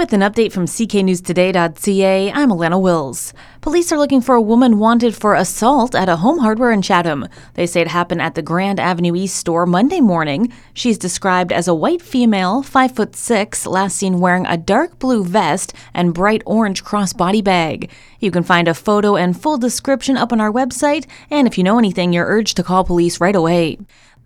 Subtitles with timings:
[0.00, 3.34] With an update from cknewstoday.ca, I'm Alana Wills.
[3.60, 7.28] Police are looking for a woman wanted for assault at a home hardware in Chatham.
[7.52, 10.50] They say it happened at the Grand Avenue East store Monday morning.
[10.72, 15.22] She's described as a white female, 5 foot 6, last seen wearing a dark blue
[15.22, 17.90] vest and bright orange crossbody bag.
[18.20, 21.64] You can find a photo and full description up on our website, and if you
[21.64, 23.76] know anything, you're urged to call police right away.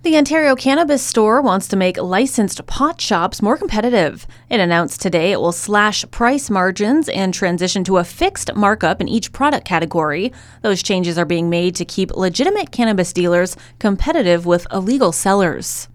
[0.04, 4.26] The Ontario Cannabis Store wants to make licensed pot shops more competitive.
[4.50, 9.08] It announced today it will slash price margins and transition to a fixed markup in
[9.08, 10.30] each product category.
[10.60, 15.88] Those changes are being made to keep legitimate cannabis dealers competitive with illegal sellers.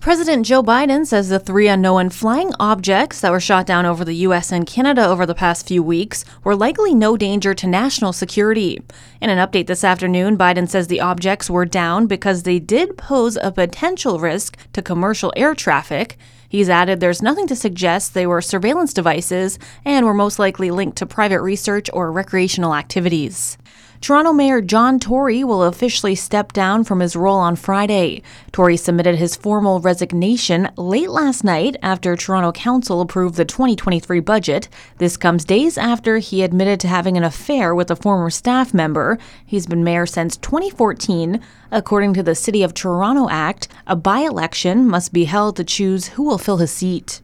[0.00, 4.14] President Joe Biden says the three unknown flying objects that were shot down over the
[4.14, 4.52] U.S.
[4.52, 8.80] and Canada over the past few weeks were likely no danger to national security.
[9.20, 13.36] In an update this afternoon, Biden says the objects were down because they did pose
[13.42, 16.16] a potential risk to commercial air traffic.
[16.48, 20.96] He's added there's nothing to suggest they were surveillance devices and were most likely linked
[20.98, 23.58] to private research or recreational activities.
[24.00, 28.22] Toronto Mayor John Tory will officially step down from his role on Friday.
[28.52, 34.68] Tory submitted his formal resignation late last night after Toronto Council approved the 2023 budget.
[34.98, 39.18] This comes days after he admitted to having an affair with a former staff member.
[39.44, 41.40] He's been mayor since 2014.
[41.72, 46.08] According to the City of Toronto Act, a by election must be held to choose
[46.08, 47.20] who will fill his seat.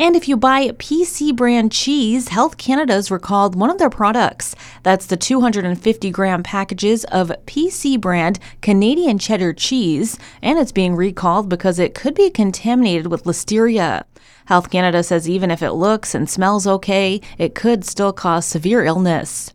[0.00, 4.54] And if you buy PC brand cheese, Health Canada's recalled one of their products.
[4.84, 11.48] That's the 250 gram packages of PC brand Canadian cheddar cheese, and it's being recalled
[11.48, 14.04] because it could be contaminated with listeria.
[14.46, 18.84] Health Canada says even if it looks and smells okay, it could still cause severe
[18.84, 19.52] illness.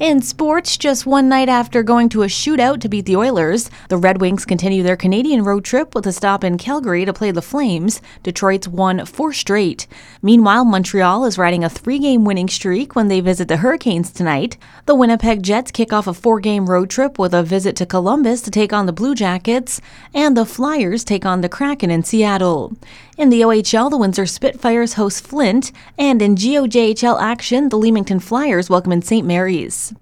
[0.00, 3.98] In sports, just one night after going to a shootout to beat the Oilers, the
[3.98, 7.42] Red Wings continue their Canadian road trip with a stop in Calgary to play the
[7.42, 8.00] Flames.
[8.22, 9.86] Detroit's won four straight.
[10.22, 14.56] Meanwhile, Montreal is riding a three game winning streak when they visit the Hurricanes tonight.
[14.86, 18.40] The Winnipeg Jets kick off a four game road trip with a visit to Columbus
[18.40, 19.82] to take on the Blue Jackets,
[20.14, 22.74] and the Flyers take on the Kraken in Seattle.
[23.20, 28.70] In the OHL, the Windsor Spitfires host Flint, and in GOJHL action, the Leamington Flyers
[28.70, 29.26] welcome in St.
[29.26, 29.92] Mary's.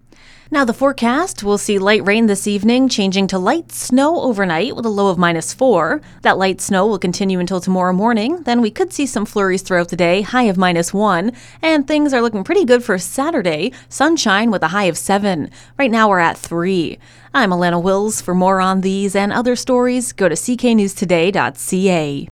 [0.53, 4.87] Now, the forecast will see light rain this evening, changing to light snow overnight with
[4.87, 6.01] a low of minus four.
[6.23, 8.45] That light snow will continue until tomorrow morning.
[8.45, 11.33] Then we could see some flurries throughout the day, high of minus one.
[11.61, 15.51] And things are looking pretty good for Saturday, sunshine with a high of seven.
[15.77, 17.01] Right now we're at three.
[17.35, 18.23] I'm Alana Wills.
[18.23, 22.27] For more on these and other stories, go to cknewstoday.ca.